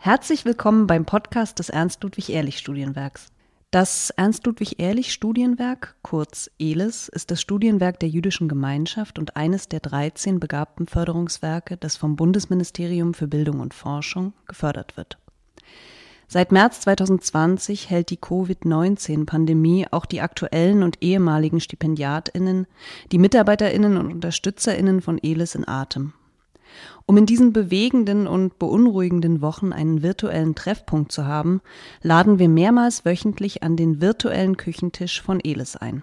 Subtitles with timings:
[0.00, 3.32] Herzlich willkommen beim Podcast des Ernst-Ludwig-Ehrlich-Studienwerks.
[3.72, 10.86] Das Ernst-Ludwig-Ehrlich-Studienwerk, kurz ELIS, ist das Studienwerk der jüdischen Gemeinschaft und eines der 13 begabten
[10.86, 15.18] Förderungswerke, das vom Bundesministerium für Bildung und Forschung gefördert wird.
[16.28, 22.68] Seit März 2020 hält die Covid-19-Pandemie auch die aktuellen und ehemaligen Stipendiatinnen,
[23.10, 26.12] die Mitarbeiterinnen und Unterstützerinnen von ELIS in Atem.
[27.06, 31.60] Um in diesen bewegenden und beunruhigenden Wochen einen virtuellen Treffpunkt zu haben,
[32.02, 36.02] laden wir mehrmals wöchentlich an den virtuellen Küchentisch von Elis ein.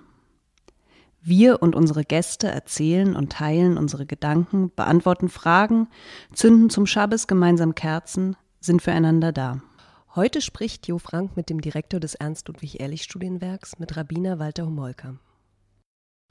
[1.21, 5.87] Wir und unsere Gäste erzählen und teilen unsere Gedanken, beantworten Fragen,
[6.33, 9.61] zünden zum Schabbes gemeinsam Kerzen, sind füreinander da.
[10.15, 15.15] Heute spricht Jo Frank mit dem Direktor des Ernst-Ludwig-Ehrlich-Studienwerks, mit Rabbiner Walter Homolka.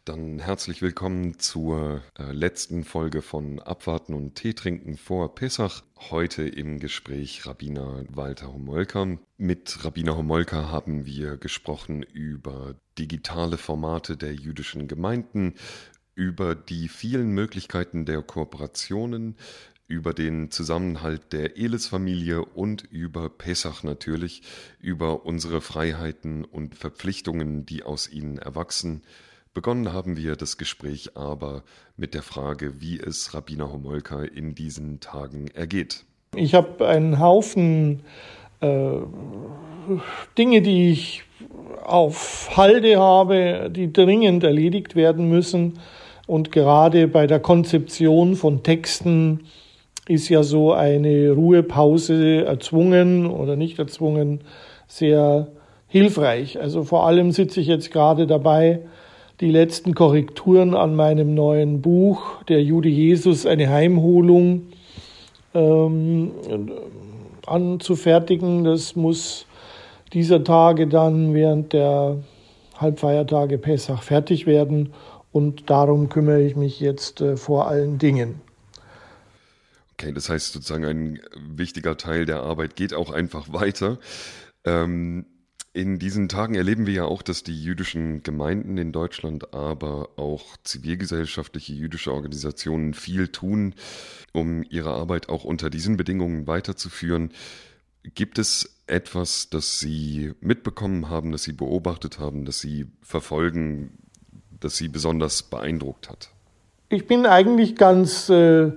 [0.05, 5.83] Dann herzlich willkommen zur äh, letzten Folge von Abwarten und Tee trinken vor Pessach.
[6.11, 9.17] Heute im Gespräch Rabbiner Walter Homolka.
[9.39, 15.55] Mit Rabbiner Homolka haben wir gesprochen über digitale Formate der jüdischen Gemeinden,
[16.15, 19.37] über die vielen Möglichkeiten der Kooperationen,
[19.89, 24.43] über den Zusammenhalt der Elis-Familie und über Pessach natürlich,
[24.79, 29.01] über unsere Freiheiten und Verpflichtungen, die aus ihnen erwachsen
[29.55, 31.63] Begonnen haben wir das Gespräch aber
[31.97, 36.05] mit der Frage, wie es Rabbiner Homolka in diesen Tagen ergeht.
[36.35, 38.01] Ich habe einen Haufen
[38.61, 38.99] äh,
[40.37, 41.23] Dinge, die ich
[41.85, 45.79] auf Halde habe, die dringend erledigt werden müssen.
[46.27, 49.47] Und gerade bei der Konzeption von Texten
[50.09, 54.41] ist ja so eine Ruhepause erzwungen oder nicht erzwungen
[54.89, 55.49] sehr
[55.87, 56.61] hilfreich.
[56.61, 58.81] Also vor allem sitze ich jetzt gerade dabei,
[59.41, 64.69] die letzten Korrekturen an meinem neuen Buch, Der Jude Jesus, eine Heimholung,
[65.55, 66.33] ähm,
[67.47, 68.65] anzufertigen.
[68.65, 69.47] Das muss
[70.13, 72.23] dieser Tage dann während der
[72.77, 74.93] Halbfeiertage Pessach fertig werden
[75.33, 78.41] und darum kümmere ich mich jetzt äh, vor allen Dingen.
[79.93, 81.21] Okay, das heißt sozusagen ein
[81.55, 83.99] wichtiger Teil der Arbeit geht auch einfach weiter.
[84.65, 85.27] Ähm,
[85.75, 90.57] in diesen Tagen erleben wir ja auch, dass die jüdischen Gemeinden in Deutschland, aber auch
[90.63, 93.75] zivilgesellschaftliche jüdische Organisationen viel tun,
[94.33, 97.33] um ihre Arbeit auch unter diesen Bedingungen weiterzuführen.
[98.15, 103.99] Gibt es etwas, das Sie mitbekommen haben, das Sie beobachtet haben, das Sie verfolgen,
[104.61, 106.31] das Sie besonders beeindruckt hat?
[106.89, 108.71] Ich bin eigentlich ganz äh,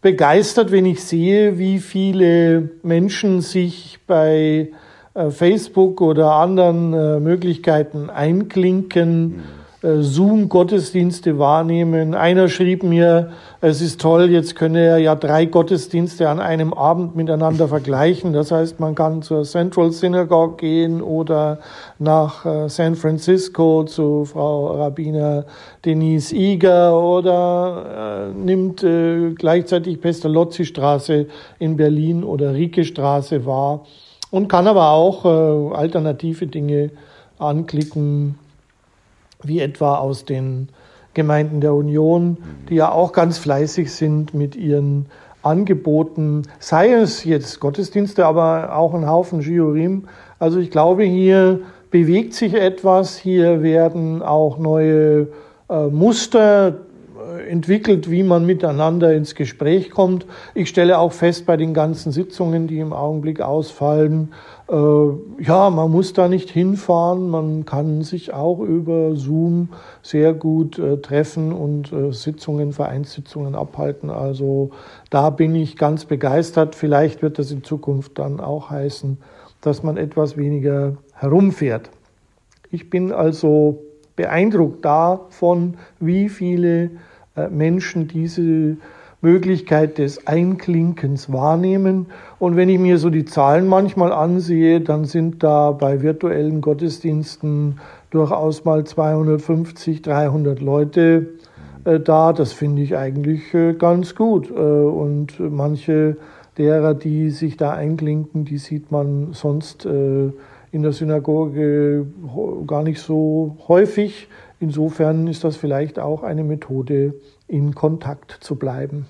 [0.00, 4.72] begeistert, wenn ich sehe, wie viele Menschen sich bei
[5.14, 9.42] Facebook oder anderen äh, Möglichkeiten einklinken,
[9.82, 12.14] äh, Zoom-Gottesdienste wahrnehmen.
[12.14, 17.14] Einer schrieb mir, es ist toll, jetzt könne er ja drei Gottesdienste an einem Abend
[17.14, 18.32] miteinander vergleichen.
[18.32, 21.58] Das heißt, man kann zur Central Synagogue gehen oder
[21.98, 25.44] nach San Francisco zu Frau Rabbiner
[25.84, 31.26] Denise Iger oder äh, nimmt äh, gleichzeitig Pestalozzi-Straße
[31.58, 33.84] in Berlin oder Rieke-Straße wahr
[34.32, 36.90] und kann aber auch äh, alternative Dinge
[37.38, 38.36] anklicken,
[39.44, 40.70] wie etwa aus den
[41.14, 42.38] Gemeinden der Union,
[42.68, 45.06] die ja auch ganz fleißig sind mit ihren
[45.42, 50.04] Angeboten, sei es jetzt Gottesdienste, aber auch ein Haufen Giorim.
[50.38, 51.60] Also ich glaube, hier
[51.90, 55.28] bewegt sich etwas, hier werden auch neue
[55.68, 56.78] äh, Muster
[57.48, 60.26] entwickelt, wie man miteinander ins Gespräch kommt.
[60.54, 64.32] Ich stelle auch fest bei den ganzen Sitzungen, die im Augenblick ausfallen,
[64.72, 69.68] äh, ja, man muss da nicht hinfahren, man kann sich auch über Zoom
[70.02, 74.08] sehr gut äh, treffen und äh, Sitzungen, Vereinssitzungen abhalten.
[74.08, 74.70] Also
[75.10, 76.74] da bin ich ganz begeistert.
[76.74, 79.18] Vielleicht wird das in Zukunft dann auch heißen,
[79.60, 81.90] dass man etwas weniger herumfährt.
[82.70, 83.82] Ich bin also
[84.16, 86.90] beeindruckt davon, wie viele äh,
[87.50, 88.76] Menschen diese
[89.22, 92.06] Möglichkeit des Einklinkens wahrnehmen.
[92.40, 97.78] Und wenn ich mir so die Zahlen manchmal ansehe, dann sind da bei virtuellen Gottesdiensten
[98.10, 101.28] durchaus mal 250, 300 Leute
[101.84, 102.32] äh, da.
[102.32, 104.50] Das finde ich eigentlich äh, ganz gut.
[104.50, 106.16] Äh, und manche
[106.58, 110.32] derer, die sich da einklinken, die sieht man sonst äh,
[110.72, 112.06] in der Synagoge
[112.66, 114.28] gar nicht so häufig.
[114.58, 117.14] Insofern ist das vielleicht auch eine Methode,
[117.46, 119.06] in Kontakt zu bleiben.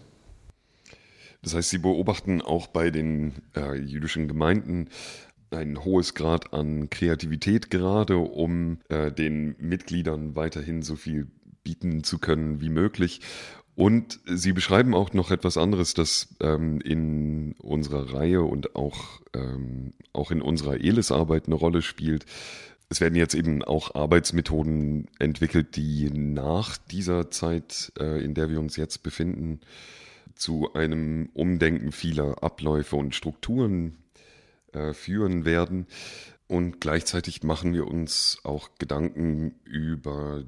[1.42, 4.88] Das heißt, Sie beobachten auch bei den äh, jüdischen Gemeinden
[5.50, 11.28] ein hohes Grad an Kreativität gerade, um äh, den Mitgliedern weiterhin so viel
[11.62, 13.20] bieten zu können wie möglich.
[13.74, 19.94] Und Sie beschreiben auch noch etwas anderes, das ähm, in unserer Reihe und auch, ähm,
[20.12, 22.26] auch in unserer ELIS-Arbeit eine Rolle spielt.
[22.90, 28.60] Es werden jetzt eben auch Arbeitsmethoden entwickelt, die nach dieser Zeit, äh, in der wir
[28.60, 29.60] uns jetzt befinden,
[30.34, 33.96] zu einem Umdenken vieler Abläufe und Strukturen
[34.72, 35.86] äh, führen werden.
[36.46, 40.44] Und gleichzeitig machen wir uns auch Gedanken über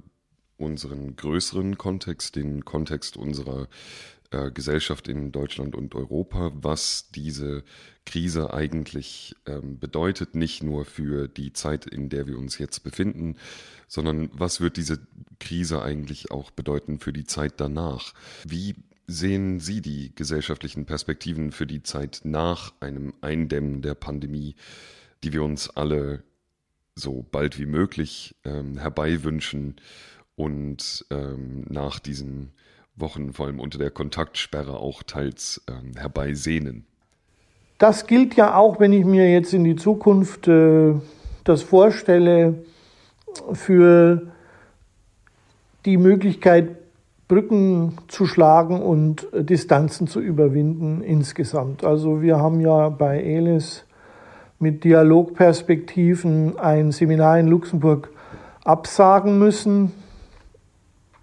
[0.56, 3.68] unseren größeren Kontext, den Kontext unserer
[4.30, 7.62] äh, Gesellschaft in Deutschland und Europa, was diese
[8.04, 13.36] Krise eigentlich ähm, bedeutet, nicht nur für die Zeit, in der wir uns jetzt befinden,
[13.86, 14.98] sondern was wird diese
[15.38, 18.12] Krise eigentlich auch bedeuten für die Zeit danach?
[18.44, 18.74] Wie
[19.06, 24.56] sehen Sie die gesellschaftlichen Perspektiven für die Zeit nach einem Eindämmen der Pandemie,
[25.22, 26.24] die wir uns alle
[26.94, 29.76] so bald wie möglich ähm, herbeiwünschen?
[30.36, 32.52] Und ähm, nach diesen
[32.96, 36.86] Wochen, vor allem unter der Kontaktsperre, auch teils ähm, herbeisehnen.
[37.78, 40.94] Das gilt ja auch, wenn ich mir jetzt in die Zukunft äh,
[41.42, 42.64] das vorstelle,
[43.52, 44.22] für
[45.84, 46.76] die Möglichkeit,
[47.26, 51.82] Brücken zu schlagen und äh, Distanzen zu überwinden insgesamt.
[51.82, 53.84] Also wir haben ja bei ELIS
[54.58, 58.10] mit Dialogperspektiven ein Seminar in Luxemburg
[58.64, 59.92] absagen müssen,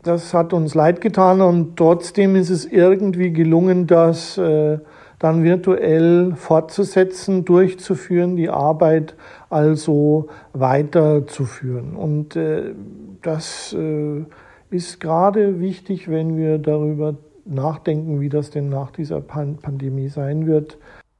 [0.03, 4.79] das hat uns leid getan und trotzdem ist es irgendwie gelungen, das äh,
[5.19, 9.15] dann virtuell fortzusetzen, durchzuführen, die Arbeit
[9.51, 11.95] also weiterzuführen.
[11.95, 12.73] Und äh,
[13.21, 14.25] das äh,
[14.71, 20.47] ist gerade wichtig, wenn wir darüber nachdenken, wie das denn nach dieser Pan Pandemie sein
[20.47, 20.79] wird.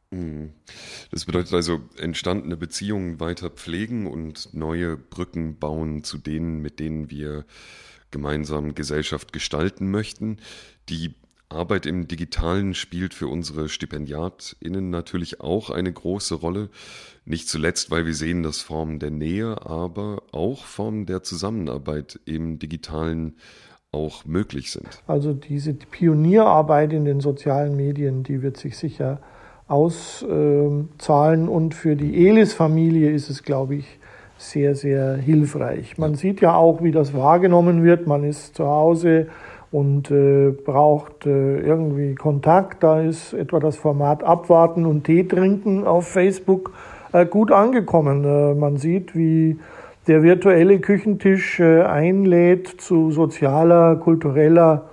[0.10, 0.50] Mhm.
[1.12, 7.12] Das bedeutet also entstandene Beziehungen weiter pflegen und neue Brücken bauen zu denen, mit denen
[7.12, 7.45] wir
[8.11, 10.37] gemeinsam Gesellschaft gestalten möchten.
[10.89, 11.15] Die
[11.49, 16.69] Arbeit im Digitalen spielt für unsere StipendiatInnen natürlich auch eine große Rolle.
[17.25, 22.57] Nicht zuletzt, weil wir sehen, dass Formen der Nähe, aber auch Formen der Zusammenarbeit im
[22.57, 23.35] Digitalen
[23.91, 24.87] auch möglich sind.
[25.07, 29.21] Also diese Pionierarbeit in den sozialen Medien, die wird sich sicher
[29.67, 31.49] auszahlen.
[31.49, 33.99] Und für die Elis-Familie ist es, glaube ich,
[34.49, 35.97] sehr, sehr hilfreich.
[35.97, 38.07] Man sieht ja auch, wie das wahrgenommen wird.
[38.07, 39.27] Man ist zu Hause
[39.71, 42.83] und äh, braucht äh, irgendwie Kontakt.
[42.83, 46.73] Da ist etwa das Format Abwarten und Tee trinken auf Facebook
[47.13, 48.23] äh, gut angekommen.
[48.25, 49.57] Äh, man sieht, wie
[50.07, 54.89] der virtuelle Küchentisch äh, einlädt zu sozialer, kultureller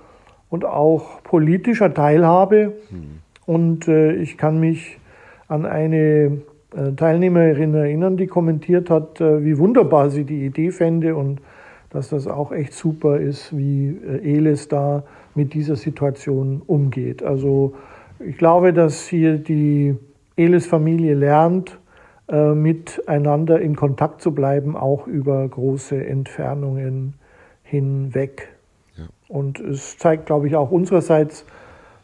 [0.49, 2.73] und auch politischer Teilhabe.
[2.89, 3.19] Hm.
[3.45, 4.99] Und äh, ich kann mich
[5.47, 11.41] an eine Teilnehmerin erinnern, die kommentiert hat, äh, wie wunderbar sie die Idee fände und
[11.89, 17.23] dass das auch echt super ist, wie äh, Elis da mit dieser Situation umgeht.
[17.23, 17.73] Also
[18.19, 19.95] ich glaube, dass hier die
[20.35, 21.79] Elis-Familie lernt,
[22.27, 27.15] miteinander in Kontakt zu bleiben, auch über große Entfernungen
[27.63, 28.49] hinweg.
[28.97, 29.05] Ja.
[29.29, 31.45] Und es zeigt, glaube ich, auch unsererseits,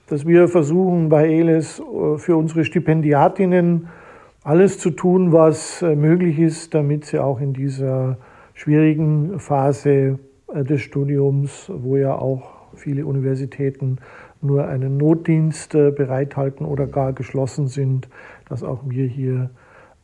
[0.07, 1.79] dass wir versuchen, bei ELIS
[2.17, 3.87] für unsere Stipendiatinnen
[4.45, 8.17] alles zu tun, was äh, möglich ist, damit sie auch in dieser
[8.53, 10.19] schwierigen Phase
[10.53, 13.97] äh, des Studiums, wo ja auch viele Universitäten
[14.41, 18.07] nur einen Notdienst äh, bereithalten oder gar geschlossen sind,
[18.47, 19.49] dass auch wir hier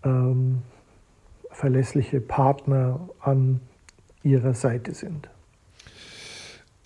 [0.04, 0.64] ähm,
[1.52, 3.60] verlässliche Partner an
[4.24, 5.30] ihrer Seite sind.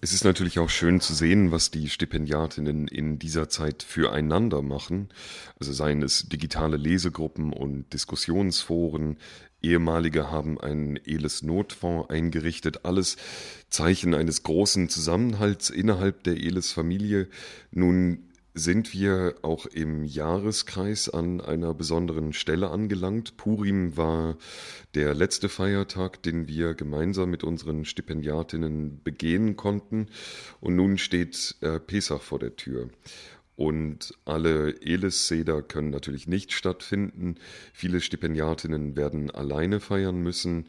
[0.02, 5.10] Es ist natürlich auch schön zu sehen, was die Stipendiatinnen in dieser Zeit füreinander machen.
[5.60, 9.18] Also seien es digitale Lesegruppen und Diskussionsforen.
[9.64, 12.86] Ehemalige haben einen ELIS Notfonds eingerichtet.
[12.86, 13.18] Alles
[13.70, 17.28] Zeichen eines großen Zusammenhalts innerhalb der ELIS Familie.
[17.72, 18.25] Nun
[18.58, 23.36] sind wir auch im Jahreskreis an einer besonderen Stelle angelangt.
[23.36, 24.38] Purim war
[24.96, 30.08] der letzte Feiertag, den wir gemeinsam mit unseren Stipendiatinnen begehen konnten.
[30.62, 32.90] Und nun steht äh, Pesach vor der Tür.
[33.58, 37.36] Und alle Elis-Seder können natürlich nicht stattfinden.
[37.74, 40.68] Viele Stipendiatinnen werden alleine feiern müssen.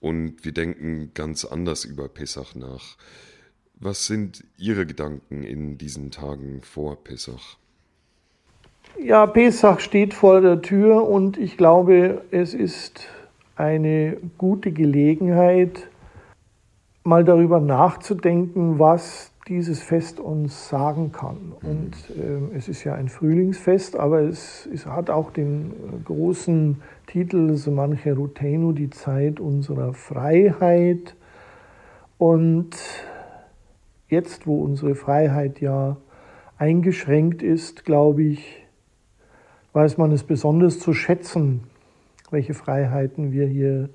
[0.00, 2.98] Und wir denken ganz anders über Pesach nach.
[3.84, 7.58] Was sind Ihre Gedanken in diesen Tagen vor Pesach?
[8.96, 13.08] Ja, Pesach steht vor der Tür und ich glaube, es ist
[13.56, 15.88] eine gute Gelegenheit,
[17.02, 21.52] mal darüber nachzudenken, was dieses Fest uns sagen kann.
[21.62, 21.68] Mhm.
[21.68, 26.80] Und äh, es ist ja ein Frühlingsfest, aber es, es hat auch den äh, großen
[27.08, 31.16] Titel Semanche Rutenu, die Zeit unserer Freiheit.
[32.18, 32.76] Und
[34.12, 35.96] jetzt, wo unsere Freiheit ja
[36.58, 38.64] eingeschränkt ist, glaube ich,
[39.72, 41.64] weiß man es besonders zu schätzen,
[42.30, 43.88] welche Freiheiten wir hier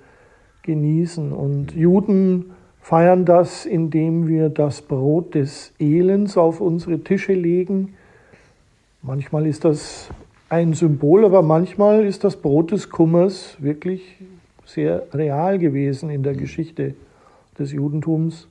[0.63, 1.31] genießen.
[1.31, 7.93] Und Juden feiern das, indem wir das Brot des Elends auf unsere Tische legen.
[9.01, 10.09] Manchmal ist das
[10.49, 14.17] ein Symbol, aber manchmal ist das Brot des Kummers wirklich
[14.65, 16.95] sehr real gewesen in der Geschichte
[17.57, 18.47] des Judentums.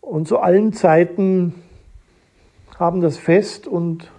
[0.00, 1.54] Und zu allen Zeiten
[2.78, 4.10] haben das Fest und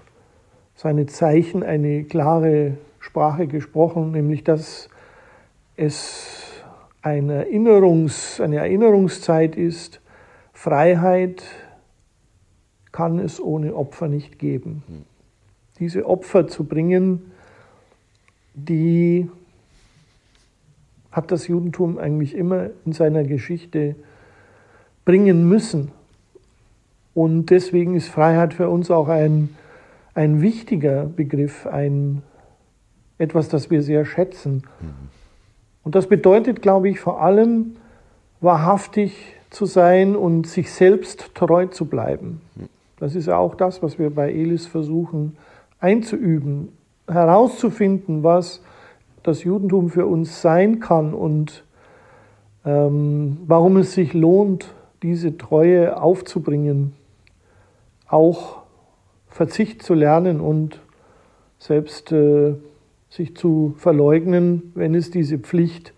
[0.76, 4.90] seine Zeichen eine klare Sprache gesprochen, nämlich dass
[5.76, 6.64] es
[7.02, 10.02] eine, Erinnerungs-, eine Erinnerungszeit ist.
[10.54, 11.44] Freiheit
[12.92, 14.84] kann es ohne Opfer nicht geben.
[15.80, 17.32] Diese Opfer zu bringen,
[18.54, 19.30] die
[21.12, 23.96] hat das Judentum eigentlich immer in seiner Geschichte
[25.12, 25.92] bringen müssen.
[27.14, 29.50] Und deswegen ist Freiheit für uns auch ein,
[30.14, 32.22] ein wichtiger Begriff, ein,
[33.18, 34.64] etwas, das wir sehr schätzen.
[35.84, 37.76] Und das bedeutet, glaube ich, vor allem
[38.40, 42.40] wahrhaftig zu sein und sich selbst treu zu bleiben.
[42.98, 45.36] Das ist ja auch das, was wir bei Elis versuchen
[45.82, 46.70] einzuüben,
[47.06, 48.64] herauszufinden, was
[49.24, 51.66] das Judentum für uns sein kann und
[52.64, 56.94] ähm, warum es sich lohnt, diese Treue aufzubringen,
[58.08, 58.64] auch
[59.28, 60.82] Verzicht zu lernen und
[61.58, 62.56] selbst äh,
[63.10, 65.94] sich zu verleugnen, wenn es diese Pflicht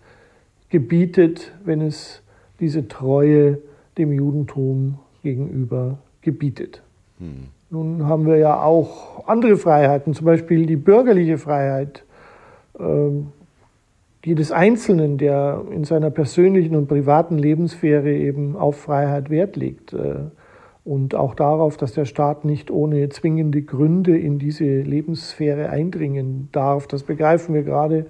[0.68, 2.22] gebietet, wenn es
[2.60, 3.58] diese Treue
[3.98, 6.82] dem Judentum gegenüber gebietet.
[7.18, 7.48] Hm.
[7.70, 12.04] Nun haben wir ja auch andere Freiheiten, zum Beispiel die bürgerliche Freiheit
[12.78, 12.82] äh,
[14.24, 19.92] jedes Einzelnen, der in seiner persönlichen und privaten Lebenssphäre eben auf Freiheit Wert legt.
[19.92, 20.16] Äh,
[20.84, 26.86] und auch darauf, dass der Staat nicht ohne zwingende Gründe in diese Lebenssphäre eindringen darf.
[26.86, 28.06] Das begreifen wir gerade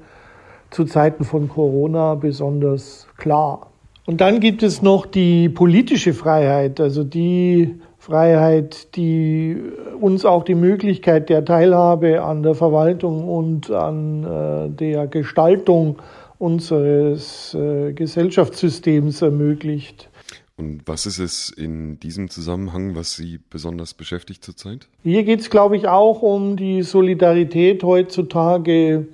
[0.71, 3.71] zu Zeiten von Corona besonders klar.
[4.06, 9.56] Und dann gibt es noch die politische Freiheit, also die Freiheit, die
[9.99, 15.96] uns auch die Möglichkeit der Teilhabe an der Verwaltung und an äh, der Gestaltung
[16.38, 20.11] unseres äh, Gesellschaftssystems ermöglicht.
[20.58, 24.87] Und was ist es in diesem Zusammenhang, was Sie besonders beschäftigt zurzeit?
[25.02, 29.06] Hier geht es, glaube ich, auch um die Solidarität heutzutage,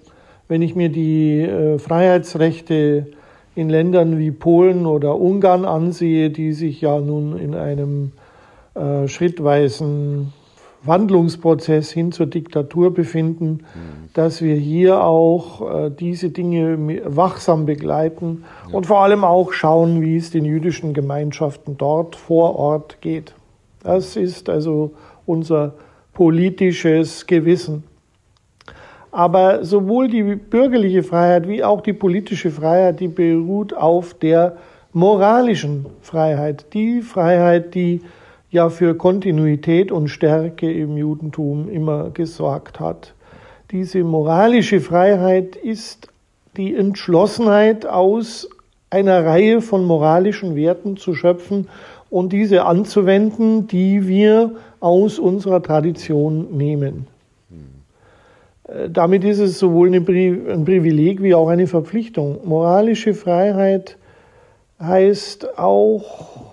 [0.48, 3.06] wenn ich mir die äh, Freiheitsrechte
[3.54, 8.10] in Ländern wie Polen oder Ungarn ansehe, die sich ja nun in einem
[8.74, 10.32] äh, schrittweisen
[10.82, 14.10] Wandlungsprozess hin zur Diktatur befinden, mhm.
[14.14, 18.74] dass wir hier auch äh, diese Dinge wachsam begleiten ja.
[18.74, 23.34] und vor allem auch schauen, wie es den jüdischen Gemeinschaften dort vor Ort geht.
[23.82, 24.92] Das ist also
[25.26, 25.74] unser
[26.14, 27.84] politisches Gewissen.
[29.12, 34.56] Aber sowohl die bürgerliche Freiheit wie auch die politische Freiheit, die beruht auf der
[34.92, 36.66] moralischen Freiheit.
[36.74, 38.02] Die Freiheit, die
[38.50, 43.14] ja für Kontinuität und Stärke im Judentum immer gesorgt hat.
[43.70, 46.08] Diese moralische Freiheit ist
[46.56, 48.48] die Entschlossenheit aus
[48.90, 51.68] einer Reihe von moralischen Werten zu schöpfen
[52.10, 57.06] und diese anzuwenden, die wir aus unserer Tradition nehmen.
[58.70, 62.40] Äh, damit ist es sowohl ein Privileg wie auch eine Verpflichtung.
[62.44, 63.96] Moralische Freiheit
[64.80, 66.49] heißt auch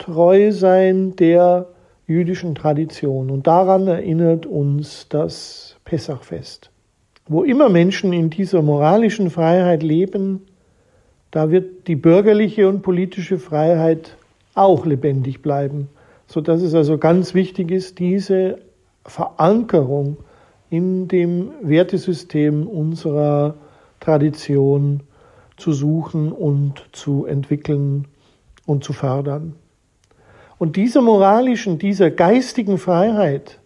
[0.00, 1.68] treu sein der
[2.08, 3.30] jüdischen Tradition.
[3.30, 6.70] Und daran erinnert uns das Pessachfest.
[7.28, 10.42] Wo immer Menschen in dieser moralischen Freiheit leben,
[11.30, 14.16] da wird die bürgerliche und politische Freiheit
[14.54, 15.88] auch lebendig bleiben,
[16.26, 18.58] so dass es also ganz wichtig ist, diese
[19.04, 20.16] Verankerung
[20.70, 23.54] in dem Wertesystem unserer
[24.00, 25.04] Tradition
[25.56, 28.06] zu suchen und zu entwickeln
[28.66, 29.54] und zu fördern.
[30.60, 33.58] Und dieser moralischen, dieser geistigen Freiheit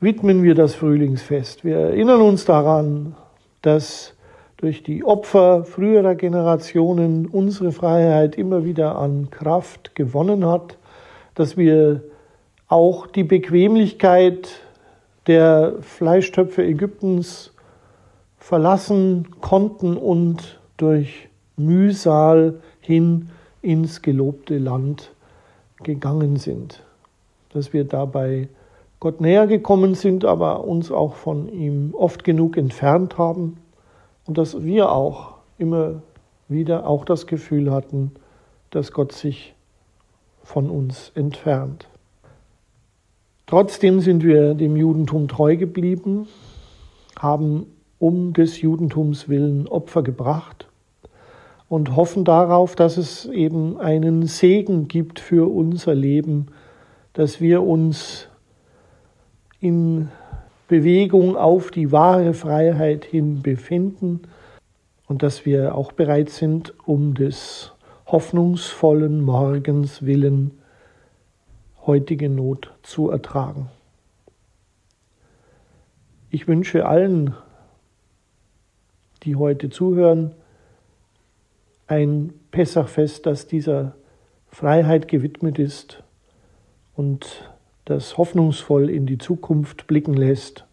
[0.00, 1.62] widmen wir das Frühlingsfest.
[1.62, 3.16] Wir erinnern uns daran,
[3.60, 4.14] dass
[4.56, 10.78] durch die Opfer früherer Generationen unsere Freiheit immer wieder an Kraft gewonnen hat,
[11.34, 12.02] dass wir
[12.66, 14.48] auch die Bequemlichkeit
[15.26, 17.52] der Fleischtöpfe Ägyptens
[18.38, 21.28] verlassen konnten und durch
[21.58, 23.28] Mühsal hin
[23.60, 25.10] ins gelobte Land
[25.82, 26.82] gegangen sind,
[27.52, 28.48] dass wir dabei
[29.00, 33.56] Gott näher gekommen sind, aber uns auch von ihm oft genug entfernt haben.
[34.26, 36.02] Und dass wir auch immer
[36.48, 38.12] wieder auch das Gefühl hatten,
[38.70, 39.54] dass Gott sich
[40.42, 41.88] von uns entfernt.
[43.46, 46.28] Trotzdem sind wir dem Judentum treu geblieben,
[47.18, 47.66] haben
[47.98, 50.69] um des Judentums willen Opfer gebracht
[51.70, 56.48] und hoffen darauf, dass es eben einen Segen gibt für unser Leben,
[57.12, 58.26] dass wir uns
[59.60, 60.08] in
[60.66, 64.22] Bewegung auf die wahre Freiheit hin befinden
[65.06, 67.72] und dass wir auch bereit sind, um des
[68.04, 70.58] hoffnungsvollen Morgens willen
[71.86, 73.68] heutige Not zu ertragen.
[76.30, 77.32] Ich wünsche allen,
[79.22, 80.32] die heute zuhören,
[81.90, 83.96] ein Pessachfest, das dieser
[84.48, 86.02] Freiheit gewidmet ist
[86.94, 87.50] und
[87.84, 90.64] das hoffnungsvoll in die Zukunft blicken lässt,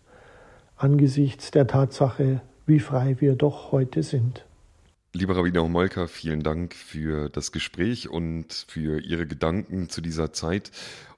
[0.76, 4.46] angesichts der Tatsache, wie frei wir doch heute sind.
[5.14, 10.72] Lieber Rabbiner Homolka, vielen Dank für das Gespräch und für Ihre Gedanken zu dieser Zeit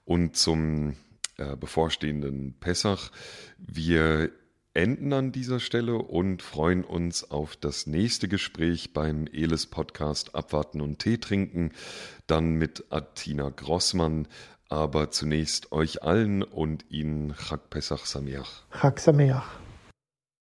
[0.05, 0.95] und zum
[1.37, 3.11] äh, bevorstehenden Pessach.
[3.57, 4.29] Wir
[4.73, 10.81] enden an dieser Stelle und freuen uns auf das nächste Gespräch beim Elis Podcast Abwarten
[10.81, 11.71] und Tee trinken,
[12.27, 14.27] dann mit Atina Grossmann.
[14.71, 18.65] Aber zunächst euch allen und Ihnen Chag Pesach Sameach.
[18.71, 19.59] Chag Sameach.